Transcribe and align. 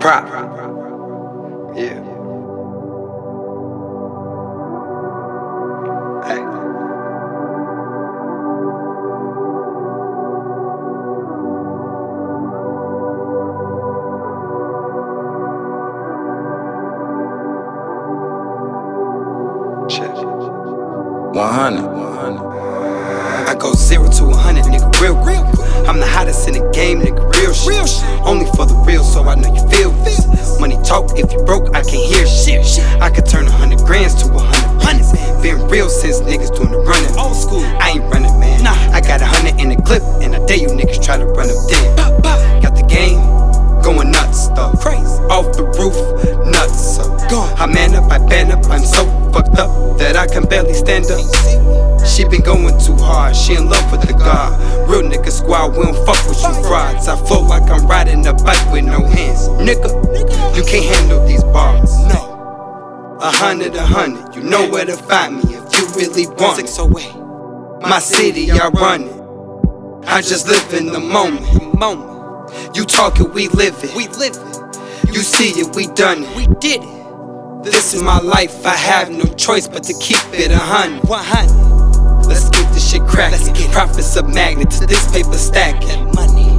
Prop. 0.00 0.26
Yeah. 1.76 2.02
Hey. 6.26 6.42
Shit. 19.88 20.10
100, 21.36 21.86
100. 21.86 22.40
I 23.46 23.54
go 23.56 23.72
zero 23.74 24.10
to 24.10 24.24
a 24.24 24.36
hundred, 24.36 24.64
nigga, 24.64 25.00
real 25.00 25.14
quick. 25.22 25.38
Hottest 26.30 26.46
in 26.46 26.54
the 26.54 26.70
game, 26.70 27.00
nigga, 27.00 27.26
real 27.42 27.52
shit. 27.52 28.04
Only 28.22 28.46
for 28.54 28.64
the 28.64 28.74
real, 28.86 29.02
so 29.02 29.24
I 29.24 29.34
know 29.34 29.52
you 29.52 29.66
feel 29.66 29.90
this. 30.06 30.22
Money 30.60 30.78
talk, 30.84 31.18
if 31.18 31.32
you 31.32 31.42
broke, 31.42 31.74
I 31.74 31.82
can 31.82 31.98
hear 31.98 32.24
shit. 32.24 32.62
I 33.02 33.10
could 33.10 33.26
turn 33.26 33.48
a 33.48 33.50
hundred 33.50 33.80
grands 33.80 34.14
to 34.22 34.30
a 34.30 34.38
hundred 34.38 35.02
hundreds. 35.02 35.10
Been 35.42 35.58
real 35.66 35.88
since 35.88 36.20
niggas 36.20 36.54
doing 36.54 36.70
the 36.70 36.78
running. 36.86 37.10
Old 37.18 37.34
school, 37.34 37.66
I 37.82 37.98
ain't 37.98 38.06
running, 38.14 38.38
man. 38.38 38.59
Roof, 45.80 45.96
nuts. 46.44 46.98
I 47.30 47.66
man 47.66 47.94
up, 47.94 48.10
I 48.10 48.18
band 48.18 48.52
up, 48.52 48.64
I'm 48.66 48.84
so 48.84 49.04
fucked 49.32 49.58
up 49.58 49.98
that 49.98 50.16
I 50.16 50.26
can 50.26 50.44
barely 50.44 50.74
stand 50.74 51.06
up. 51.06 51.24
She 52.04 52.24
been 52.24 52.42
going 52.42 52.78
too 52.78 52.96
hard, 52.96 53.34
she 53.34 53.54
in 53.54 53.68
love 53.68 53.90
with 53.90 54.02
the 54.02 54.12
God. 54.12 54.52
Real 54.88 55.02
nigga 55.02 55.30
squad, 55.30 55.76
we 55.76 55.84
don't 55.84 55.94
fuck 56.04 56.20
with 56.28 56.42
you 56.42 56.54
frauds. 56.68 57.08
I 57.08 57.16
float 57.26 57.48
like 57.48 57.70
I'm 57.70 57.86
riding 57.86 58.26
a 58.26 58.34
bike 58.34 58.72
with 58.72 58.84
no 58.84 59.04
hands. 59.04 59.48
Nigga, 59.60 59.88
you 60.56 60.62
can't 60.64 60.84
handle 60.84 61.24
these 61.26 61.44
bars. 61.44 61.96
No. 62.08 63.18
A 63.22 63.30
hundred, 63.30 63.74
a 63.76 63.84
hundred, 63.84 64.34
you 64.34 64.42
know 64.42 64.68
where 64.68 64.84
to 64.84 64.96
find 64.96 65.36
me 65.36 65.54
if 65.54 65.78
you 65.78 65.86
really 65.96 66.26
want 66.26 66.58
it. 66.58 67.86
My 67.88 67.98
city, 67.98 68.50
I 68.50 68.68
run 68.68 69.02
it. 69.02 70.08
I 70.08 70.20
just 70.20 70.48
live 70.48 70.74
in 70.74 70.86
the 70.86 71.00
moment. 71.00 71.78
Moment. 71.78 72.10
You 72.74 72.84
talking, 72.84 73.32
we 73.32 73.48
live 73.48 73.82
it. 73.84 73.94
We 73.94 74.08
live 74.08 74.34
it. 74.36 74.60
You 75.06 75.22
see 75.22 75.60
it, 75.60 75.74
we 75.74 75.86
done 75.88 76.24
it. 76.24 76.36
We 76.36 76.46
did 76.60 76.82
it. 76.82 77.64
This 77.64 77.94
is 77.94 78.02
my 78.02 78.18
life, 78.20 78.64
I 78.64 78.76
have 78.76 79.10
no 79.10 79.24
choice 79.34 79.68
but 79.68 79.82
to 79.84 79.94
keep 80.00 80.22
it 80.32 80.50
a 80.50 80.56
hundred. 80.56 81.08
One 81.08 81.24
hundred. 81.24 82.26
Let's 82.26 82.48
get 82.50 82.72
this 82.72 82.90
shit 82.90 83.02
crackin'. 83.02 83.38
Let's 83.38 83.58
get 83.58 83.70
profits 83.72 84.16
of 84.16 84.32
magnets. 84.32 84.78
This 84.80 85.10
paper 85.10 85.34
stacking. 85.34 86.06
Money. 86.14 86.56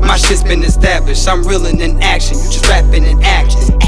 My 0.00 0.16
shit's 0.16 0.42
been 0.42 0.62
established. 0.62 1.28
I'm 1.28 1.44
reeling 1.44 1.80
in 1.80 2.02
action. 2.02 2.38
You 2.38 2.50
just 2.50 2.66
rapping 2.68 3.04
and 3.04 3.22
acting. 3.22 3.78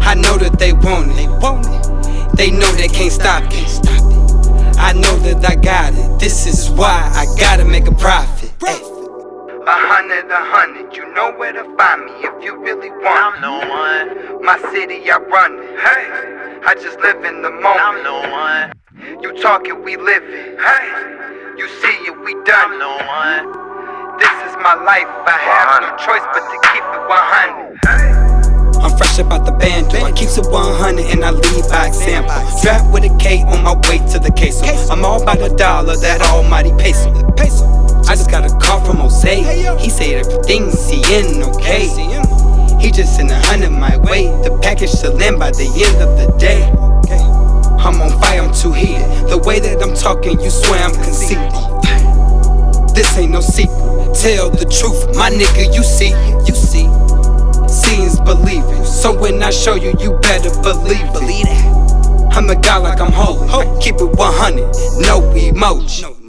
I 0.00 0.14
know 0.14 0.38
that 0.38 0.58
they 0.58 0.72
want 0.72 1.10
it. 1.12 1.16
They 1.16 1.28
want 1.28 1.66
it. 1.66 2.36
They 2.36 2.50
know 2.50 2.72
they 2.72 2.88
can't 2.88 3.12
stop. 3.12 3.48
Can't 3.50 3.68
stop 3.68 4.00
it. 4.00 4.78
I 4.78 4.92
know 4.94 5.18
that 5.18 5.44
I 5.48 5.56
got 5.56 5.92
it. 5.92 6.18
This 6.18 6.46
is 6.46 6.70
why 6.70 7.10
I 7.14 7.26
gotta 7.38 7.64
make 7.64 7.86
a 7.86 7.94
profit. 7.94 8.39
Ay. 9.70 9.78
A 9.80 9.86
hundred, 9.86 10.26
a 10.30 10.42
hundred, 10.50 10.96
you 10.96 11.06
know 11.14 11.30
where 11.38 11.52
to 11.52 11.62
find 11.78 12.04
me 12.04 12.12
if 12.26 12.42
you 12.42 12.58
really 12.58 12.90
want. 12.90 13.36
I'm 13.36 13.40
no 13.40 13.54
one. 13.70 14.42
My 14.44 14.58
city, 14.72 15.08
I 15.08 15.18
run 15.18 15.62
it. 15.62 15.78
Hey, 15.78 16.58
I 16.66 16.74
just 16.74 16.98
live 16.98 17.22
in 17.22 17.42
the 17.42 17.50
moment. 17.50 17.78
I'm 17.78 18.02
no 18.02 18.18
one. 18.34 18.74
You 19.22 19.30
talking, 19.40 19.84
we 19.84 19.96
live 19.96 20.24
it. 20.26 20.58
Hey, 20.58 21.54
you 21.56 21.68
see 21.68 21.96
it, 22.02 22.18
we 22.18 22.34
done 22.42 22.50
I'm 22.50 22.72
it. 22.74 22.78
no 22.82 22.98
one. 22.98 24.18
This 24.18 24.34
is 24.50 24.58
my 24.58 24.74
life, 24.74 25.06
I 25.06 25.38
have 25.38 25.86
no 25.86 25.90
choice 26.02 26.26
but 26.34 26.42
to 26.50 26.56
keep 26.74 26.82
it 26.82 27.02
100. 27.06 27.78
Hey. 27.86 28.82
I'm 28.82 28.96
fresh 28.98 29.20
about 29.20 29.46
the 29.46 29.52
band, 29.52 29.94
I 29.94 30.10
keeps 30.10 30.36
it 30.36 30.50
100 30.50 31.14
and 31.14 31.24
I 31.24 31.30
lead 31.30 31.64
by 31.70 31.86
example. 31.86 32.34
Strapped 32.58 32.90
with 32.90 33.04
a 33.04 33.16
K 33.22 33.44
on 33.44 33.62
my 33.62 33.74
way 33.86 33.98
to 34.10 34.18
the 34.18 34.34
queso. 34.34 34.66
I'm 34.90 35.04
all 35.04 35.24
by 35.24 35.36
the 35.36 35.54
dollar, 35.54 35.94
that 35.96 36.22
almighty 36.22 36.72
peso. 36.72 37.30
I 38.10 38.16
just 38.16 38.28
got 38.28 38.44
a 38.44 38.52
call 38.58 38.84
from 38.84 38.96
Jose. 38.96 39.78
He 39.78 39.88
said 39.88 40.26
everything's 40.26 40.76
seeing 40.76 41.44
okay. 41.44 41.86
He 42.80 42.90
just 42.90 43.14
sent 43.14 43.30
a 43.30 43.38
hundred 43.46 43.70
my 43.70 43.98
way. 43.98 44.24
The 44.42 44.58
package 44.60 44.90
to 45.02 45.10
land 45.10 45.38
by 45.38 45.52
the 45.52 45.70
end 45.70 46.02
of 46.02 46.18
the 46.18 46.36
day. 46.36 46.64
I'm 47.78 48.00
on 48.02 48.20
fire, 48.20 48.42
I'm 48.42 48.52
too 48.52 48.72
heated. 48.72 49.06
The 49.30 49.38
way 49.38 49.60
that 49.60 49.80
I'm 49.80 49.94
talking, 49.94 50.40
you 50.40 50.50
swear 50.50 50.82
I'm 50.82 50.92
conceited. 50.92 51.54
This 52.96 53.16
ain't 53.16 53.30
no 53.30 53.40
secret. 53.40 53.78
Tell 54.18 54.50
the 54.50 54.66
truth, 54.66 55.14
my 55.14 55.30
nigga, 55.30 55.72
you 55.72 55.84
see 55.84 56.10
you 56.50 56.56
see. 56.58 56.90
Seeing's 57.70 58.18
believing. 58.18 58.84
So 58.84 59.16
when 59.16 59.40
I 59.40 59.50
show 59.50 59.76
you, 59.76 59.94
you 60.00 60.18
better 60.18 60.50
believe 60.62 60.98
it. 60.98 61.12
Believe. 61.12 61.46
I'm 62.34 62.50
a 62.50 62.56
guy 62.56 62.78
like 62.78 63.00
I'm 63.00 63.12
holy. 63.12 63.46
Keep 63.80 64.00
it 64.00 64.18
100, 64.18 64.66
no 64.98 65.20
emoji. 65.30 66.19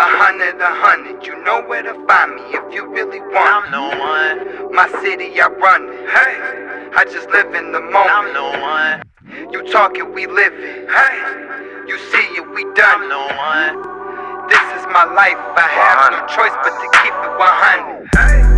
A 0.00 0.02
hundred, 0.02 0.58
a 0.58 0.74
hundred, 0.80 1.26
you 1.26 1.44
know 1.44 1.60
where 1.68 1.82
to 1.82 1.92
find 2.08 2.34
me 2.34 2.40
if 2.56 2.72
you 2.72 2.88
really 2.88 3.20
want. 3.20 3.66
I'm 3.66 3.70
no 3.70 3.84
one. 4.00 4.74
My 4.74 4.88
city, 5.02 5.38
I 5.38 5.48
run 5.48 5.90
it. 5.92 6.08
Hey, 6.08 6.88
I 6.96 7.04
just 7.04 7.28
live 7.28 7.52
in 7.52 7.70
the 7.70 7.82
moment. 7.82 8.08
I'm 8.08 8.32
no 8.32 8.48
one. 8.64 9.52
You 9.52 9.60
talking, 9.70 10.14
we 10.14 10.26
live 10.26 10.54
it. 10.54 10.88
Hey, 10.88 11.84
you 11.86 11.98
see 11.98 12.26
it, 12.32 12.48
we 12.54 12.64
done 12.72 12.80
I'm 12.80 13.02
it. 13.04 13.08
no 13.12 13.28
one. 13.28 14.48
This 14.48 14.64
is 14.80 14.86
my 14.88 15.04
life, 15.04 15.36
I 15.36 15.68
have 15.68 16.12
no 16.16 16.24
choice 16.32 16.56
but 16.64 16.72
to 16.80 16.88
keep 17.04 17.12
it 17.12 17.36
100. 17.36 18.08
Hey. 18.16 18.49